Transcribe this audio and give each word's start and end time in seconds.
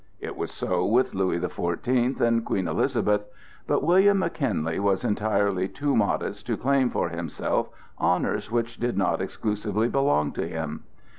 It 0.19 0.35
was 0.35 0.49
so 0.51 0.83
with 0.83 1.13
Louis 1.13 1.37
the 1.37 1.47
Fourteenth 1.47 2.19
and 2.21 2.43
Queen 2.43 2.67
Elizabeth, 2.67 3.23
but 3.67 3.83
William 3.83 4.17
McKinley 4.17 4.79
was 4.79 5.03
entirely 5.03 5.67
too 5.67 5.95
modest 5.95 6.47
to 6.47 6.57
claim 6.57 6.89
for 6.89 7.09
himself 7.09 7.69
honors 7.99 8.49
which 8.49 8.79
did 8.79 8.97
not 8.97 9.21
exclusively 9.21 9.87
belong 9.89 10.31
to 10.31 10.47
him. 10.47 10.85